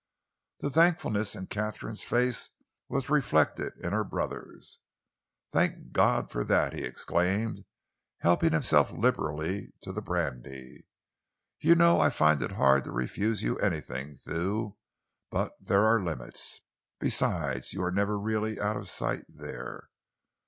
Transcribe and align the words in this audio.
The 0.61 0.71
thankfulness 0.71 1.35
in 1.35 1.45
Katharine's 1.45 2.03
face 2.03 2.49
was 2.89 3.11
reflected 3.11 3.73
in 3.83 3.93
her 3.93 4.03
brother's. 4.03 4.79
"Thank 5.51 5.91
God 5.91 6.31
for 6.31 6.43
that!" 6.43 6.73
he 6.73 6.81
exclaimed, 6.81 7.65
helping 8.21 8.51
himself 8.51 8.91
liberally 8.91 9.73
to 9.81 9.91
the 9.91 10.01
brandy. 10.01 10.87
"You 11.59 11.75
know 11.75 11.99
I'd 11.99 12.15
find 12.15 12.41
it 12.41 12.53
hard 12.53 12.83
to 12.85 12.91
refuse 12.91 13.43
you 13.43 13.59
anything, 13.59 14.17
Thew, 14.17 14.75
but 15.29 15.53
there 15.63 15.81
are 15.85 16.01
limits. 16.01 16.61
Besides, 16.99 17.71
you 17.73 17.83
are 17.83 17.91
never 17.91 18.17
really 18.17 18.59
out 18.59 18.77
of 18.77 18.89
sight 18.89 19.25
there. 19.29 19.89